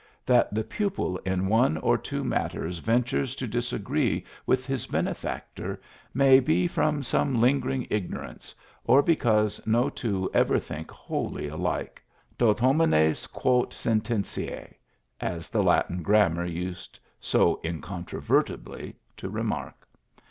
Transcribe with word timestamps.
That 0.25 0.51
the 0.51 0.63
pupil 0.63 1.17
in 1.25 1.45
one 1.45 1.77
or 1.77 1.95
two 1.95 2.23
matters 2.23 2.79
ventures 2.79 3.35
to 3.35 3.45
disagree 3.45 4.25
with 4.47 4.65
his 4.65 4.87
benefactor 4.87 5.79
may 6.11 6.39
be 6.39 6.65
from 6.67 6.95
much 7.11 7.13
lingering 7.13 7.85
igno 7.85 8.21
rance, 8.21 8.55
or 8.83 9.03
because 9.03 9.61
no 9.63 9.91
two 9.91 10.27
ever 10.33 10.57
think 10.57 10.89
wholly 10.89 11.47
alike: 11.49 12.01
tot 12.39 12.57
homines 12.59 13.27
quot 13.27 13.69
sententia^ 13.73 14.73
as 15.19 15.49
the 15.49 15.61
Latin 15.61 16.01
gram 16.01 16.33
mar 16.33 16.47
used 16.47 16.99
so 17.19 17.61
incontrovertibly 17.63 18.95
to 19.17 19.29
remark. 19.29 19.87